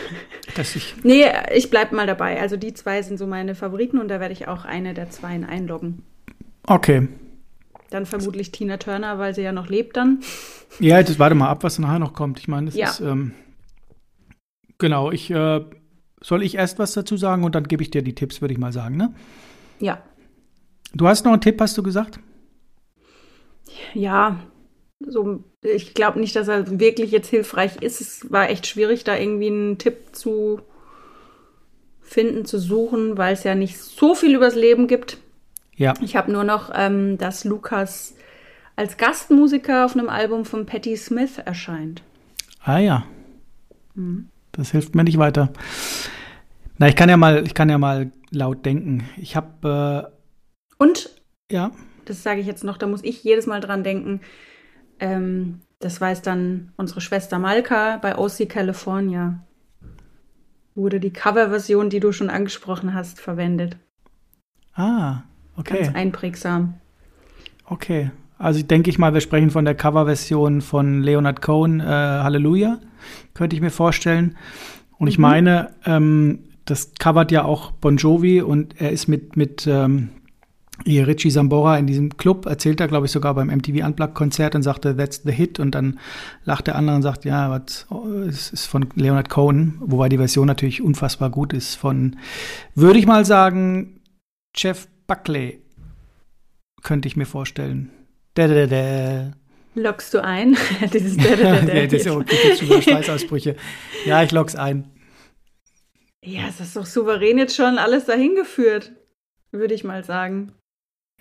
[0.54, 0.94] Das ich.
[1.02, 2.38] nee, ich bleib mal dabei.
[2.38, 5.30] Also die zwei sind so meine Favoriten und da werde ich auch eine der zwei
[5.30, 6.02] einloggen.
[6.66, 7.08] Okay,
[7.94, 10.20] dann vermutlich Tina Turner, weil sie ja noch lebt dann.
[10.80, 12.38] Ja, jetzt warte mal ab, was nachher noch kommt.
[12.38, 12.88] Ich meine, das ja.
[12.88, 13.32] ist ähm,
[14.78, 15.10] genau.
[15.10, 15.64] Ich äh,
[16.20, 18.58] soll ich erst was dazu sagen und dann gebe ich dir die Tipps, würde ich
[18.58, 19.14] mal sagen, ne?
[19.78, 20.02] Ja.
[20.94, 22.18] Du hast noch einen Tipp, hast du gesagt?
[23.94, 24.38] Ja,
[25.00, 28.00] so, ich glaube nicht, dass er wirklich jetzt hilfreich ist.
[28.00, 30.60] Es war echt schwierig, da irgendwie einen Tipp zu
[32.00, 35.18] finden, zu suchen, weil es ja nicht so viel übers Leben gibt.
[35.76, 35.94] Ja.
[36.00, 38.14] Ich habe nur noch, ähm, dass Lukas
[38.76, 42.02] als Gastmusiker auf einem Album von Patti Smith erscheint.
[42.62, 43.04] Ah ja.
[43.94, 44.28] Mhm.
[44.52, 45.52] Das hilft mir nicht weiter.
[46.78, 49.08] Na, ich kann ja mal, ich kann ja mal laut denken.
[49.16, 51.10] Ich habe äh, und
[51.50, 51.70] ja.
[52.04, 52.76] Das sage ich jetzt noch.
[52.76, 54.20] Da muss ich jedes Mal dran denken.
[55.00, 59.44] Ähm, das weiß dann unsere Schwester Malka bei OC California.
[60.74, 63.76] Wurde die Coverversion, die du schon angesprochen hast, verwendet.
[64.74, 65.22] Ah,
[65.56, 65.84] Okay.
[65.84, 66.74] Ganz einprägsam.
[67.64, 68.10] Okay.
[68.38, 72.78] Also denke ich mal, wir sprechen von der Coverversion von Leonard Cohen, äh, Halleluja,
[73.32, 74.36] könnte ich mir vorstellen.
[74.98, 75.08] Und mhm.
[75.08, 80.10] ich meine, ähm, das covert ja auch Bon Jovi und er ist mit, mit ähm,
[80.86, 84.96] Richie Sambora in diesem Club, erzählt er, glaube ich, sogar beim MTV Unplugged-Konzert und sagte,
[84.96, 85.60] that's the hit.
[85.60, 86.00] Und dann
[86.44, 90.18] lacht der andere und sagt, ja, was, oh, es ist von Leonard Cohen, wobei die
[90.18, 92.16] Version natürlich unfassbar gut ist von,
[92.74, 94.00] würde ich mal sagen,
[94.56, 95.62] Jeff Buckley
[96.82, 97.90] könnte ich mir vorstellen.
[98.34, 99.32] Da, da, da.
[99.74, 100.56] Lockst du ein?
[100.92, 103.56] Dieses da, da, da, ja, das ist ja okay, jetzt schon Schweißausbrüche.
[104.04, 104.90] Ja, ich lock's ein.
[106.24, 108.92] Ja, es ist doch souverän jetzt schon alles dahin geführt,
[109.50, 110.52] würde ich mal sagen.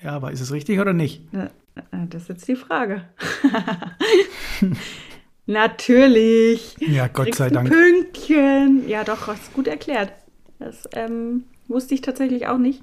[0.02, 1.24] Ja, aber ist es richtig oder nicht?
[1.92, 3.08] Das ist jetzt die Frage.
[5.46, 6.76] Natürlich.
[6.80, 7.70] Ja, Gott Kriegst sei Dank.
[7.70, 8.88] Pünktchen.
[8.88, 10.14] Ja, doch, hast gut erklärt.
[10.60, 12.82] Das ähm, wusste ich tatsächlich auch nicht.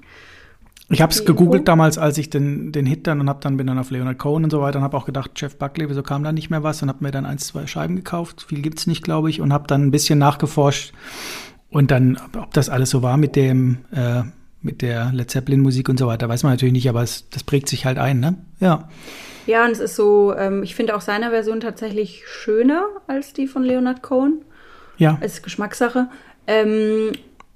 [0.91, 3.67] Ich habe es gegoogelt damals, als ich den, den Hit dann und habe dann bin
[3.67, 6.23] dann auf Leonard Cohen und so weiter und habe auch gedacht, Jeff Buckley, wieso kam
[6.23, 8.45] da nicht mehr was und habe mir dann ein, zwei Scheiben gekauft.
[8.49, 10.93] Viel gibt's nicht, glaube ich, und habe dann ein bisschen nachgeforscht
[11.69, 14.23] und dann, ob das alles so war mit dem, äh,
[14.61, 17.43] mit der Led Zeppelin Musik und so weiter, weiß man natürlich nicht, aber es, das
[17.43, 18.35] prägt sich halt ein, ne?
[18.59, 18.89] Ja.
[19.47, 23.47] Ja, und es ist so, ähm, ich finde auch seine Version tatsächlich schöner als die
[23.47, 24.43] von Leonard Cohen.
[24.97, 25.17] Ja.
[25.19, 26.09] Als Geschmackssache.
[26.45, 27.11] Ähm,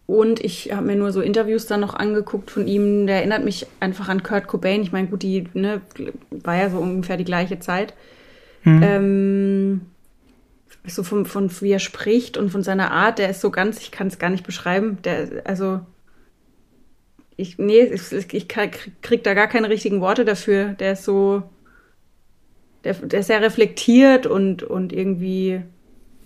[0.07, 3.07] und ich habe mir nur so Interviews dann noch angeguckt von ihm.
[3.07, 4.83] Der erinnert mich einfach an Kurt Cobain.
[4.83, 5.81] Ich meine, gut, die ne,
[6.29, 7.95] war ja so ungefähr die gleiche Zeit.
[8.63, 8.83] Mhm.
[8.83, 9.81] Ähm,
[10.85, 13.89] so von, von wie er spricht und von seiner Art, der ist so ganz, ich
[13.89, 14.99] kann es gar nicht beschreiben.
[15.03, 15.79] Der, also,
[17.35, 20.75] ich, nee, ich, ich krieg da gar keine richtigen Worte dafür.
[20.79, 21.41] Der ist so,
[22.83, 25.63] der, der ist sehr reflektiert und, und irgendwie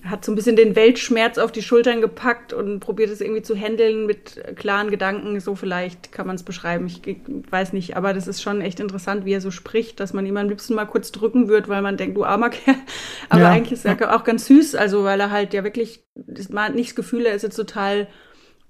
[0.04, 3.56] hat so ein bisschen den Weltschmerz auf die Schultern gepackt und probiert es irgendwie zu
[3.56, 5.40] handeln mit klaren Gedanken.
[5.42, 6.88] So vielleicht kann man es beschreiben.
[6.88, 7.02] Ich,
[7.50, 10.38] weiß nicht, aber das ist schon echt interessant, wie er so spricht, dass man ihm
[10.38, 12.78] am liebsten mal kurz drücken wird, weil man denkt, du armer Kerl.
[13.30, 13.50] Aber ja.
[13.50, 16.04] eigentlich ist er auch ganz süß, also weil er halt ja wirklich,
[16.50, 18.08] man hat nicht das Gefühl, er ist jetzt total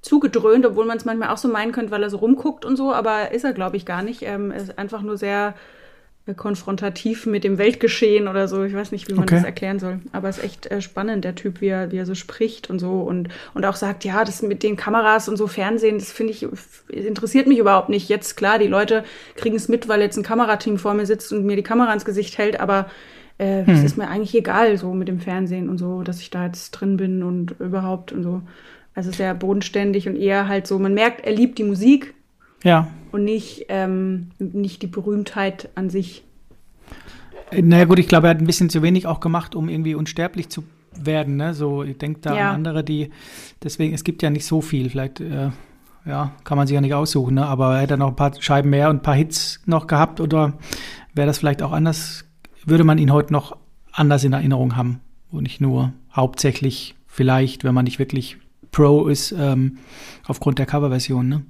[0.01, 2.93] zugedröhnt, obwohl man es manchmal auch so meinen könnte, weil er so rumguckt und so,
[2.93, 4.23] aber ist er, glaube ich, gar nicht.
[4.23, 5.55] Ähm, er ist einfach nur sehr
[6.33, 8.63] konfrontativ mit dem Weltgeschehen oder so.
[8.63, 9.35] Ich weiß nicht, wie man okay.
[9.35, 9.99] das erklären soll.
[10.11, 12.79] Aber es ist echt äh, spannend, der Typ, wie er, wie er so spricht und
[12.79, 16.33] so und, und auch sagt, ja, das mit den Kameras und so Fernsehen, das finde
[16.33, 16.47] ich,
[16.89, 18.09] interessiert mich überhaupt nicht.
[18.09, 19.03] Jetzt, klar, die Leute
[19.35, 22.05] kriegen es mit, weil jetzt ein Kamerateam vor mir sitzt und mir die Kamera ins
[22.05, 22.89] Gesicht hält, aber
[23.37, 23.73] äh, hm.
[23.73, 26.71] es ist mir eigentlich egal, so mit dem Fernsehen und so, dass ich da jetzt
[26.71, 28.41] drin bin und überhaupt und so.
[28.95, 32.13] Also sehr bodenständig und eher halt so, man merkt, er liebt die Musik,
[32.63, 32.87] ja.
[33.11, 36.23] Und nicht, ähm, nicht die Berühmtheit an sich.
[37.51, 40.49] Naja gut, ich glaube, er hat ein bisschen zu wenig auch gemacht, um irgendwie unsterblich
[40.49, 41.37] zu werden.
[41.37, 41.53] Ne?
[41.53, 42.49] So, ich denke da ja.
[42.49, 43.09] an andere, die,
[43.63, 44.89] deswegen, es gibt ja nicht so viel.
[44.89, 45.49] Vielleicht äh,
[46.05, 47.45] ja, kann man sich ja nicht aussuchen, ne?
[47.45, 50.53] aber hätte er noch ein paar Scheiben mehr und ein paar Hits noch gehabt oder
[51.13, 52.25] wäre das vielleicht auch anders,
[52.65, 53.57] würde man ihn heute noch
[53.91, 58.37] anders in Erinnerung haben und nicht nur hauptsächlich vielleicht, wenn man nicht wirklich
[58.71, 59.77] Pro ist, ähm,
[60.27, 61.27] aufgrund der Coverversion.
[61.27, 61.41] Ne?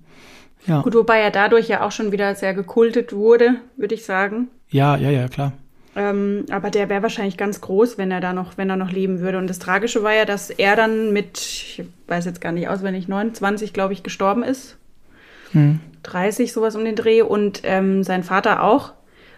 [0.65, 0.81] Ja.
[0.81, 4.49] Gut, wobei er dadurch ja auch schon wieder sehr gekultet wurde, würde ich sagen.
[4.69, 5.53] Ja, ja, ja, klar.
[5.95, 9.19] Ähm, aber der wäre wahrscheinlich ganz groß, wenn er da noch, wenn er noch leben
[9.19, 9.37] würde.
[9.37, 13.07] Und das Tragische war ja, dass er dann mit, ich weiß jetzt gar nicht auswendig,
[13.07, 14.77] 29, glaube ich, gestorben ist.
[15.51, 15.79] Hm.
[16.03, 17.21] 30, sowas um den Dreh.
[17.21, 18.93] Und ähm, sein Vater auch.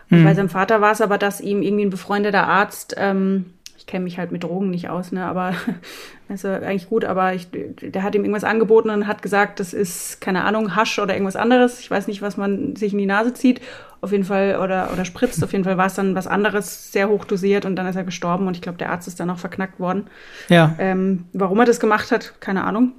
[0.10, 0.24] Und hm.
[0.26, 3.46] bei seinem Vater war es aber, dass ihm irgendwie ein befreundeter Arzt ähm,
[3.82, 5.56] ich kenne mich halt mit Drogen nicht aus, ne, aber
[6.30, 10.22] also eigentlich gut, aber ich, der hat ihm irgendwas angeboten und hat gesagt, das ist,
[10.22, 11.80] keine Ahnung, Hasch oder irgendwas anderes.
[11.80, 13.60] Ich weiß nicht, was man sich in die Nase zieht.
[14.00, 15.44] Auf jeden Fall, oder, oder spritzt.
[15.44, 18.04] Auf jeden Fall war es dann was anderes, sehr hoch dosiert und dann ist er
[18.04, 20.06] gestorben und ich glaube, der Arzt ist dann auch verknackt worden.
[20.48, 20.76] Ja.
[20.78, 22.92] Ähm, warum er das gemacht hat, keine Ahnung.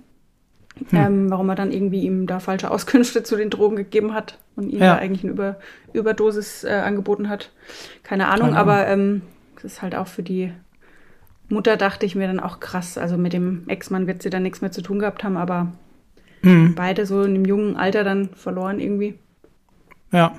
[0.88, 0.98] Hm.
[0.98, 4.68] Ähm, warum er dann irgendwie ihm da falsche Auskünfte zu den Drogen gegeben hat und
[4.70, 4.94] ihm ja.
[4.94, 5.56] da eigentlich eine Über
[5.92, 7.52] Überdosis äh, angeboten hat.
[8.02, 8.72] Keine Ahnung, keine Ahnung.
[8.72, 9.22] aber ähm,
[9.62, 10.52] das ist halt auch für die
[11.52, 12.98] Mutter dachte ich mir dann auch krass.
[12.98, 15.72] Also mit dem Ex-Mann wird sie dann nichts mehr zu tun gehabt haben, aber
[16.42, 16.74] mhm.
[16.74, 19.18] beide so in einem jungen Alter dann verloren irgendwie.
[20.12, 20.34] Ja.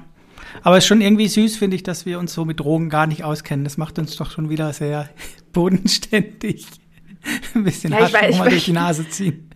[0.61, 3.07] Aber es ist schon irgendwie süß, finde ich, dass wir uns so mit Drogen gar
[3.07, 3.63] nicht auskennen.
[3.63, 5.09] Das macht uns doch schon wieder sehr
[5.53, 6.67] bodenständig.
[7.55, 9.49] Ein bisschen ja, Hasch, weiß, man durch die Nase ziehen.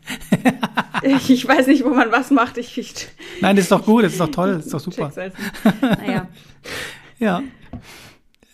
[1.01, 2.57] ich, ich, weiß nicht, wo man was macht.
[2.57, 2.93] Ich, ich
[3.41, 5.11] Nein, das ist doch gut, das ist doch toll, das ist doch super.
[5.81, 6.27] Naja.
[7.19, 7.43] ja.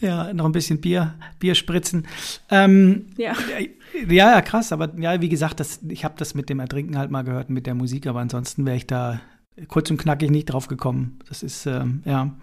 [0.04, 2.06] Ja, noch ein bisschen Bier, Bier spritzen.
[2.52, 3.32] Ähm, ja.
[3.32, 3.68] ja.
[4.10, 7.24] Ja, krass, aber ja, wie gesagt, das, ich habe das mit dem Ertrinken halt mal
[7.24, 9.22] gehört mit der Musik, aber ansonsten wäre ich da
[9.70, 11.20] kurz und knackig nicht drauf gekommen.
[11.30, 12.36] Das ist, ähm, ja.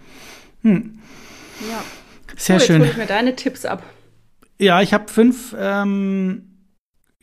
[0.62, 1.00] Hm.
[1.68, 1.84] Ja.
[2.36, 2.82] Sehr cool, schön.
[2.82, 3.82] Jetzt ich mir deine Tipps ab.
[4.58, 6.42] Ja, ich habe fünf ähm,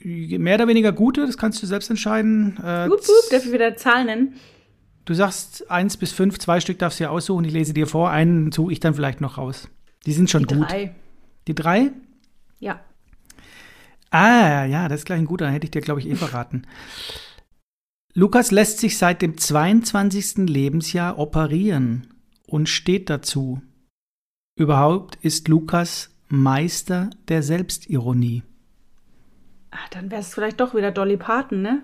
[0.03, 2.57] mehr oder weniger gute, das kannst du selbst entscheiden.
[2.63, 4.33] Äh, gut, gut, darf ich wieder Zahlen nennen?
[5.05, 8.11] Du sagst eins bis fünf, zwei Stück darfst du ja aussuchen, ich lese dir vor,
[8.11, 9.69] einen suche ich dann vielleicht noch raus.
[10.07, 10.71] Die sind schon die gut.
[10.71, 10.95] Drei.
[11.47, 11.91] Die drei?
[12.59, 12.79] Ja.
[14.09, 16.65] Ah, ja, das ist gleich ein guter, hätte ich dir, glaube ich, eh verraten.
[18.13, 20.49] Lukas lässt sich seit dem 22.
[20.49, 22.07] Lebensjahr operieren
[22.47, 23.61] und steht dazu.
[24.55, 28.43] Überhaupt ist Lukas Meister der Selbstironie.
[29.71, 31.83] Ach, dann wäre es vielleicht doch wieder Dolly Parton, ne?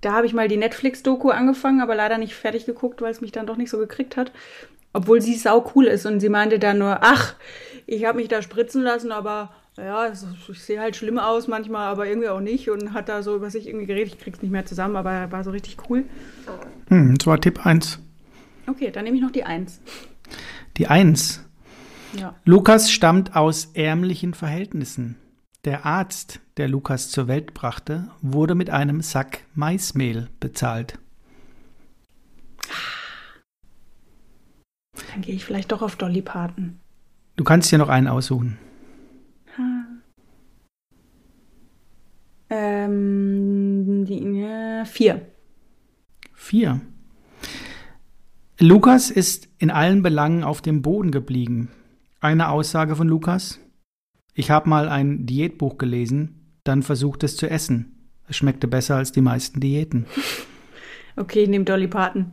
[0.00, 3.32] Da habe ich mal die Netflix-Doku angefangen, aber leider nicht fertig geguckt, weil es mich
[3.32, 4.32] dann doch nicht so gekriegt hat.
[4.92, 7.34] Obwohl sie sau cool ist und sie meinte dann nur, ach,
[7.86, 12.06] ich habe mich da spritzen lassen, aber ja, ich sehe halt schlimm aus manchmal, aber
[12.06, 14.14] irgendwie auch nicht und hat da so über sich irgendwie geredet.
[14.14, 16.04] Ich krieg's nicht mehr zusammen, aber war so richtig cool.
[16.88, 17.98] Hm, das war Tipp 1.
[18.66, 19.80] Okay, dann nehme ich noch die 1.
[20.76, 21.44] Die 1.
[22.18, 22.34] Ja.
[22.44, 25.16] Lukas stammt aus ärmlichen Verhältnissen.
[25.64, 30.98] Der Arzt, der Lukas zur Welt brachte, wurde mit einem Sack Maismehl bezahlt.
[35.10, 36.78] Dann gehe ich vielleicht doch auf Dolly Parton.
[37.36, 38.58] Du kannst dir noch einen aussuchen.
[42.54, 45.26] Ähm, die, äh, vier.
[46.34, 46.82] Vier.
[48.60, 51.70] Lukas ist in allen Belangen auf dem Boden geblieben.
[52.20, 53.58] Eine Aussage von Lukas.
[54.34, 58.10] Ich habe mal ein Diätbuch gelesen, dann versucht es zu essen.
[58.28, 60.06] Es schmeckte besser als die meisten Diäten.
[61.14, 62.30] Okay, nehme Dolly Parton.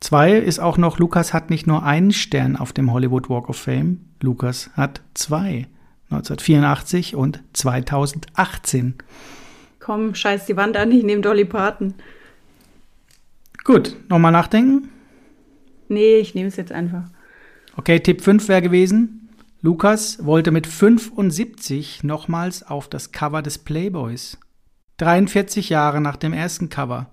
[0.00, 3.56] Zwei ist auch noch, Lukas hat nicht nur einen Stern auf dem Hollywood Walk of
[3.56, 5.66] Fame, Lukas hat zwei.
[6.10, 8.94] 1984 und 2018.
[9.78, 11.94] Komm, scheiß die Wand an, ich nehme Dolly Parton.
[13.64, 14.88] Gut, nochmal nachdenken?
[15.88, 17.04] Nee, ich nehme es jetzt einfach.
[17.76, 19.28] Okay, Tipp 5 wäre gewesen.
[19.60, 24.38] Lukas wollte mit 75 nochmals auf das Cover des Playboys.
[24.98, 27.10] 43 Jahre nach dem ersten Cover.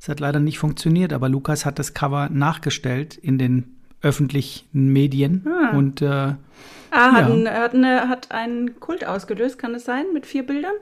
[0.00, 5.46] Es hat leider nicht funktioniert, aber Lukas hat das Cover nachgestellt in den öffentlichen Medien.
[5.46, 5.76] Ah.
[5.76, 6.36] Und äh, ah,
[6.90, 7.34] hat, ja.
[7.34, 10.74] ein, hat, eine, hat einen Kult ausgelöst, kann es sein, mit vier Bildern?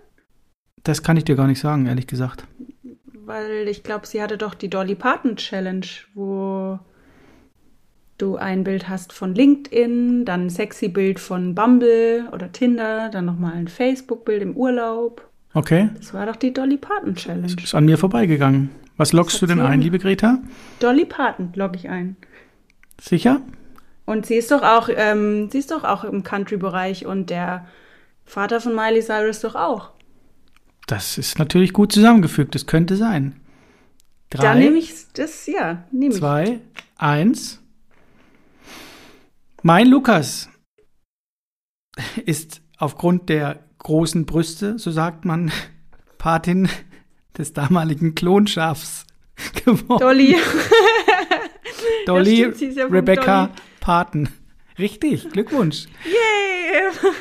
[0.82, 2.44] Das kann ich dir gar nicht sagen, ehrlich gesagt.
[3.12, 6.78] Weil ich glaube, sie hatte doch die Dolly Parton Challenge, wo
[8.18, 13.24] du ein Bild hast von LinkedIn, dann ein sexy Bild von Bumble oder Tinder, dann
[13.24, 15.28] nochmal ein Facebook-Bild im Urlaub.
[15.54, 15.90] Okay.
[15.96, 17.54] Das war doch die Dolly Parton Challenge.
[17.54, 18.70] Das ist an mir vorbeigegangen.
[18.96, 20.38] Was loggst du denn ein, liebe Greta?
[20.80, 22.16] Dolly Parton logge ich ein.
[23.00, 23.42] Sicher?
[24.06, 27.66] Und sie ist doch auch, ähm, sie ist doch auch im Country-Bereich und der
[28.24, 29.90] Vater von Miley Cyrus doch auch.
[30.86, 32.54] Das ist natürlich gut zusammengefügt.
[32.54, 33.40] Das könnte sein.
[34.30, 36.20] Drei, da nehme ich das, ja, nehme ich.
[36.20, 36.60] Zwei,
[36.96, 37.60] eins.
[39.62, 40.48] Mein Lukas
[42.24, 45.50] ist aufgrund der großen Brüste, so sagt man,
[46.18, 46.68] Patin
[47.38, 49.06] des damaligen Klonschafs
[49.64, 50.00] geworden.
[50.00, 50.36] Dolly.
[52.06, 53.58] Dolly, ja, stimmt, ja Rebecca Dolly.
[53.80, 54.28] Paten.
[54.78, 55.86] Richtig, Glückwunsch.
[56.04, 56.90] Yay!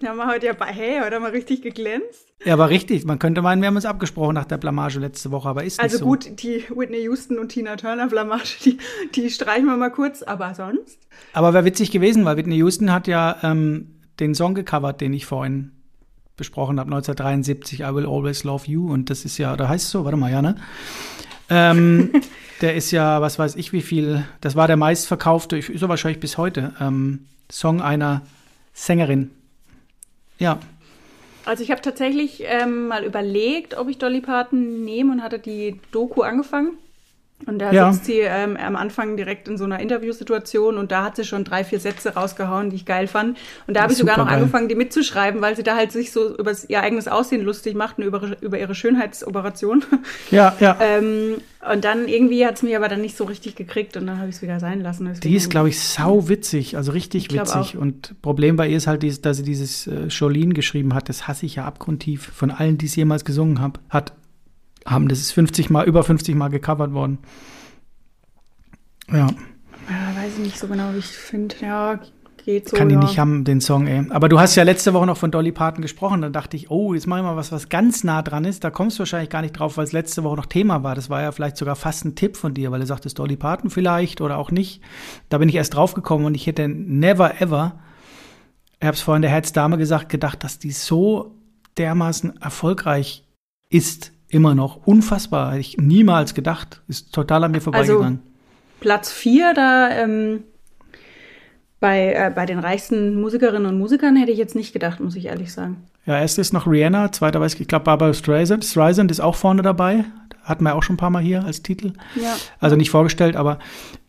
[0.00, 2.28] Da haben wir heute ja bei, hey, heute haben wir richtig geglänzt.
[2.44, 3.04] Ja, aber richtig.
[3.04, 5.96] Man könnte meinen, wir haben uns abgesprochen nach der Blamage letzte Woche, aber ist also
[5.96, 6.10] nicht so.
[6.10, 8.78] Also gut, die Whitney Houston und Tina Turner Blamage, die,
[9.16, 11.00] die streichen wir mal kurz, aber sonst.
[11.32, 15.26] Aber wäre witzig gewesen, weil Whitney Houston hat ja ähm, den Song gecovert, den ich
[15.26, 15.72] vorhin
[16.38, 18.90] besprochen habe, 1973, I Will Always Love You.
[18.90, 20.56] Und das ist ja, da heißt es so, warte mal, ja, ne?
[21.50, 22.12] Ähm,
[22.62, 26.20] der ist ja, was weiß ich, wie viel, das war der meistverkaufte, ist er wahrscheinlich
[26.20, 28.22] bis heute, ähm, Song einer
[28.72, 29.30] Sängerin.
[30.38, 30.58] Ja.
[31.44, 35.80] Also ich habe tatsächlich ähm, mal überlegt, ob ich Dolly Parton nehme und hatte die
[35.92, 36.78] Doku angefangen.
[37.46, 37.92] Und da ja.
[37.92, 41.44] sitzt sie ähm, am Anfang direkt in so einer Interviewsituation und da hat sie schon
[41.44, 43.38] drei, vier Sätze rausgehauen, die ich geil fand.
[43.66, 44.38] Und da habe ich sogar noch geil.
[44.38, 47.98] angefangen, die mitzuschreiben, weil sie da halt sich so über ihr eigenes Aussehen lustig macht
[47.98, 49.84] und über, über ihre Schönheitsoperation.
[50.30, 50.76] Ja, ja.
[50.80, 51.36] ähm,
[51.72, 54.28] und dann irgendwie hat es mich aber dann nicht so richtig gekriegt und dann habe
[54.28, 55.06] ich es wieder sein lassen.
[55.06, 57.76] Deswegen die ist, glaube ich, sau witzig, also richtig witzig.
[57.76, 57.80] Auch.
[57.80, 61.08] Und Problem bei ihr ist halt, dass sie dieses äh, Jolene geschrieben hat.
[61.08, 64.12] Das hasse ich ja abgrundtief von allen, die es jemals gesungen hab, hat
[64.90, 65.08] haben.
[65.08, 67.18] Das ist 50 Mal, über 50 Mal gecovert worden.
[69.10, 69.28] Ja.
[69.90, 71.54] Ja, weiß ich nicht so genau, wie ich finde.
[71.62, 71.98] Ja,
[72.48, 72.76] geht so.
[72.76, 72.98] Kann ja.
[72.98, 74.06] die nicht haben, den Song, ey.
[74.10, 76.22] Aber du hast ja letzte Woche noch von Dolly Parton gesprochen.
[76.22, 78.64] Dann dachte ich, oh, jetzt mach ich mal was, was ganz nah dran ist.
[78.64, 80.94] Da kommst du wahrscheinlich gar nicht drauf, weil es letzte Woche noch Thema war.
[80.94, 83.70] Das war ja vielleicht sogar fast ein Tipp von dir, weil du sagtest Dolly Parton
[83.70, 84.80] vielleicht oder auch nicht.
[85.28, 87.78] Da bin ich erst drauf gekommen und ich hätte never ever,
[88.80, 91.34] ich habe es vorhin der Herzdame gesagt, gedacht, dass die so
[91.76, 93.24] dermaßen erfolgreich
[93.70, 95.50] ist immer noch unfassbar.
[95.50, 96.82] Hätte ich niemals gedacht.
[96.88, 98.04] Ist total an mir vorbeigegangen.
[98.04, 100.44] Also, Platz 4 da ähm,
[101.80, 105.26] bei, äh, bei den reichsten Musikerinnen und Musikern hätte ich jetzt nicht gedacht, muss ich
[105.26, 105.84] ehrlich sagen.
[106.06, 108.64] Ja, erst ist noch Rihanna, zweiter weiß ich, ich glaube Barbara Streisand.
[108.64, 110.04] Streisand ist auch vorne dabei.
[110.42, 111.92] Hatten wir auch schon ein paar Mal hier als Titel.
[112.14, 112.34] Ja.
[112.60, 113.58] Also nicht vorgestellt, aber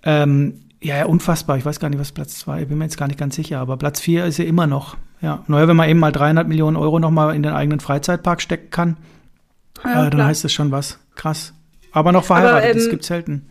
[0.04, 1.58] ähm, ja, ja, unfassbar.
[1.58, 3.76] Ich weiß gar nicht, was Platz 2, bin mir jetzt gar nicht ganz sicher, aber
[3.76, 4.96] Platz 4 ist ja immer noch.
[5.22, 8.70] Ja, naja, wenn man eben mal 300 Millionen Euro nochmal in den eigenen Freizeitpark stecken
[8.72, 8.96] kann,
[9.84, 11.00] ja, äh, dann heißt es schon was.
[11.16, 11.54] Krass.
[11.92, 13.50] Aber noch verheiratet, Aber, ähm, das gibt's selten.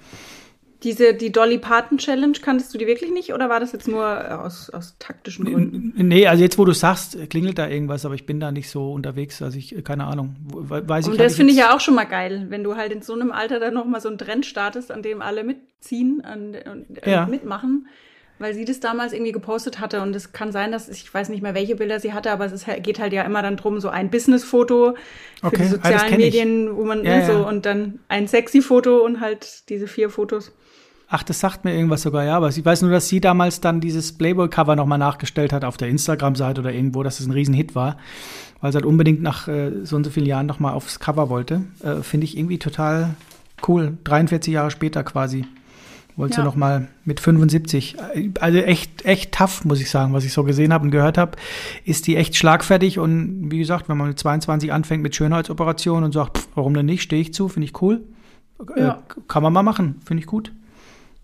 [0.85, 4.41] Diese, die Dolly Parton Challenge, kanntest du die wirklich nicht oder war das jetzt nur
[4.45, 5.93] aus, aus taktischen Gründen?
[5.97, 8.93] Nee, also jetzt, wo du sagst, klingelt da irgendwas, aber ich bin da nicht so
[8.93, 12.05] unterwegs, also ich, keine Ahnung, weiß ich Und das finde ich ja auch schon mal
[12.05, 15.03] geil, wenn du halt in so einem Alter dann nochmal so einen Trend startest, an
[15.03, 17.27] dem alle mitziehen und, und äh, ja.
[17.27, 17.88] mitmachen
[18.38, 21.42] weil sie das damals irgendwie gepostet hatte und es kann sein, dass ich weiß nicht
[21.42, 24.11] mehr, welche Bilder sie hatte, aber es geht halt ja immer dann drum, so ein
[24.11, 24.94] Business-Foto
[25.40, 25.57] für okay.
[25.57, 27.48] die ah, sozialen ah, Medien, wo man ja, ne, so ja.
[27.48, 30.53] und dann ein sexy Foto und halt diese vier Fotos.
[31.11, 33.81] Ach, das sagt mir irgendwas sogar, ja, aber ich weiß nur, dass sie damals dann
[33.81, 37.96] dieses Playboy-Cover nochmal nachgestellt hat auf der Instagram-Seite oder irgendwo, dass es ein Riesenhit war,
[38.61, 41.62] weil sie halt unbedingt nach äh, so und so vielen Jahren nochmal aufs Cover wollte.
[41.83, 43.14] Äh, Finde ich irgendwie total
[43.66, 43.96] cool.
[44.05, 45.46] 43 Jahre später quasi.
[46.19, 46.45] Wollte ja.
[46.45, 47.95] noch mal mit 75.
[48.41, 51.39] Also echt, echt tough, muss ich sagen, was ich so gesehen habe und gehört habe.
[51.85, 56.13] Ist die echt schlagfertig und wie gesagt, wenn man mit 22 anfängt mit Schönheitsoperationen und
[56.13, 58.03] sagt, pff, warum denn nicht, stehe ich zu, finde ich cool.
[58.75, 58.91] Äh, ja.
[58.95, 60.51] Äh, kann man mal machen, finde ich gut.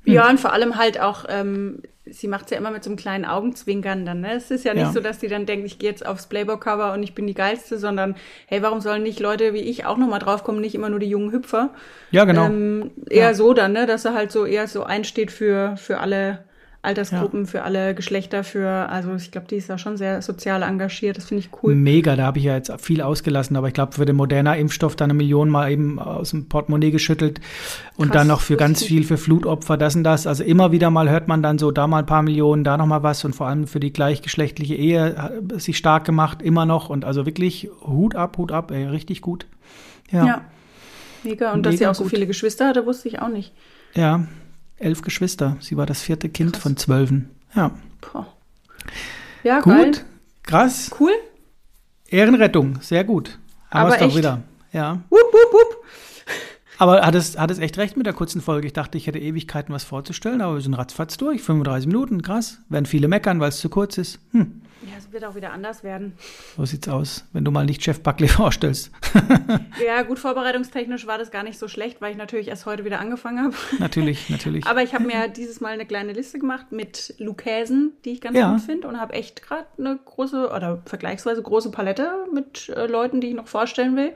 [0.04, 2.96] Ja, und vor allem halt auch, ähm, sie macht es ja immer mit so einem
[2.96, 4.20] kleinen Augenzwinkern dann.
[4.20, 4.34] Ne?
[4.34, 4.92] Es ist ja nicht ja.
[4.92, 7.78] so, dass sie dann denkt, ich gehe jetzt aufs Playboy-Cover und ich bin die Geilste,
[7.78, 11.08] sondern hey, warum sollen nicht Leute wie ich auch nochmal draufkommen, nicht immer nur die
[11.08, 11.70] jungen Hüpfer?
[12.10, 12.46] Ja, genau.
[12.46, 13.34] Ähm, eher ja.
[13.34, 13.86] so dann, ne?
[13.86, 16.44] dass er halt so eher so einsteht für, für alle
[16.84, 17.46] Altersgruppen, ja.
[17.46, 21.24] für alle Geschlechter, für, also ich glaube, die ist da schon sehr sozial engagiert, das
[21.24, 21.74] finde ich cool.
[21.74, 24.94] Mega, da habe ich ja jetzt viel ausgelassen, aber ich glaube, für den moderner Impfstoff
[24.94, 27.40] da eine Million mal eben aus dem Portemonnaie geschüttelt
[27.96, 30.26] und Krass, dann noch für ganz viel für Flutopfer, das und das.
[30.26, 32.86] Also immer wieder mal hört man dann so, da mal ein paar Millionen, da noch
[32.86, 37.04] mal was und vor allem für die gleichgeschlechtliche Ehe sich stark gemacht, immer noch und
[37.04, 39.46] also wirklich Hut ab, Hut ab, ey, richtig gut.
[40.10, 40.26] Ja.
[40.26, 40.40] ja.
[41.22, 41.52] Mega.
[41.52, 43.52] Und Mega dass sie auch so viele Geschwister hatte, wusste ich auch nicht.
[43.94, 44.26] Ja,
[44.78, 45.56] elf Geschwister.
[45.60, 46.62] Sie war das vierte Kind Krass.
[46.62, 47.30] von zwölfen.
[47.54, 47.70] Ja.
[48.00, 48.26] Boah.
[49.42, 49.74] Ja, gut.
[49.74, 49.92] Geil.
[50.42, 50.90] Krass.
[50.98, 51.12] Cool.
[52.08, 53.38] Ehrenrettung, sehr gut.
[53.70, 54.42] Haben wir es doch wieder.
[54.72, 55.02] Ja.
[55.10, 55.84] Wupp, wupp, wupp.
[56.78, 58.66] Aber hat es, hat es echt recht mit der kurzen Folge?
[58.66, 61.42] Ich dachte, ich hätte Ewigkeiten was vorzustellen, aber wir sind ratzfatz durch.
[61.42, 62.58] 35 Minuten, krass.
[62.68, 64.18] Werden viele meckern, weil es zu kurz ist.
[64.32, 64.62] Hm.
[64.86, 66.12] Ja, es wird auch wieder anders werden.
[66.56, 68.90] So sieht's aus, wenn du mal nicht Chef Buckley vorstellst.
[69.84, 73.00] ja, gut, vorbereitungstechnisch war das gar nicht so schlecht, weil ich natürlich erst heute wieder
[73.00, 73.54] angefangen habe.
[73.78, 74.66] Natürlich, natürlich.
[74.66, 78.36] Aber ich habe mir dieses Mal eine kleine Liste gemacht mit Lukäsen, die ich ganz
[78.36, 78.52] ja.
[78.52, 83.20] gut finde und habe echt gerade eine große oder vergleichsweise große Palette mit äh, Leuten,
[83.20, 84.14] die ich noch vorstellen will.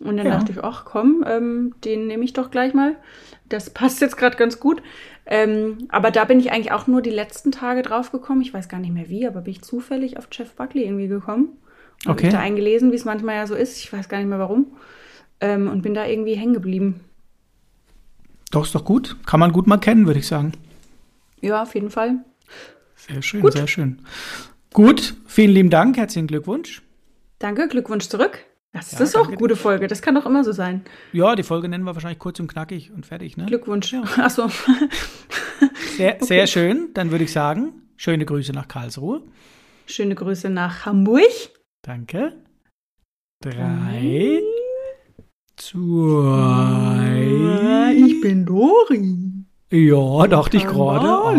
[0.00, 0.32] Und dann ja.
[0.32, 2.96] dachte ich, ach komm, ähm, den nehme ich doch gleich mal.
[3.48, 4.82] Das passt jetzt gerade ganz gut.
[5.24, 8.42] Ähm, aber da bin ich eigentlich auch nur die letzten Tage drauf gekommen.
[8.42, 11.56] Ich weiß gar nicht mehr wie, aber bin ich zufällig auf Jeff Buckley irgendwie gekommen.
[12.00, 12.10] Okay.
[12.10, 13.78] Habe ich da eingelesen, wie es manchmal ja so ist.
[13.78, 14.66] Ich weiß gar nicht mehr warum.
[15.40, 17.00] Ähm, und bin da irgendwie hängen geblieben.
[18.50, 19.16] Doch, ist doch gut.
[19.26, 20.52] Kann man gut mal kennen, würde ich sagen.
[21.40, 22.18] Ja, auf jeden Fall.
[22.94, 23.52] Sehr schön, gut.
[23.52, 24.00] sehr schön.
[24.72, 26.82] Gut, vielen lieben Dank, herzlichen Glückwunsch.
[27.38, 28.44] Danke, Glückwunsch zurück.
[28.76, 30.82] Das ja, ist auch eine gute Folge, das kann doch immer so sein.
[31.12, 33.46] Ja, die Folge nennen wir wahrscheinlich kurz und knackig und fertig, ne?
[33.46, 33.92] Glückwunsch.
[33.92, 34.02] Ja.
[34.18, 34.48] Achso.
[35.96, 36.24] Sehr, okay.
[36.24, 39.22] sehr schön, dann würde ich sagen, schöne Grüße nach Karlsruhe.
[39.86, 41.22] Schöne Grüße nach Hamburg.
[41.82, 42.34] Danke.
[43.40, 44.42] Drei.
[45.56, 47.14] Zwei.
[47.96, 49.46] Ich bin Dori.
[49.70, 51.06] Ja, dachte ich gerade.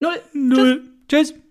[0.00, 0.20] Null.
[0.32, 0.82] Null.
[1.08, 1.32] Tschüss.
[1.32, 1.41] Tschüss.